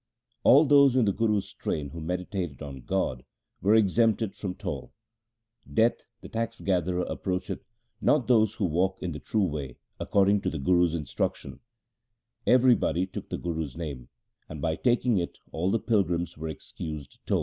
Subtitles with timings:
[0.43, 3.23] All those in the Guru's train who meditated on God,
[3.61, 4.93] were exempted from toll—
[5.75, 7.59] Death the tax gatherer approacheth
[8.01, 11.59] not those who walk in the true way according to the Guru's instruction—
[12.57, 14.09] Everybody took the Guru's name,
[14.49, 17.39] and by taking it all the pilgrims were excused toll.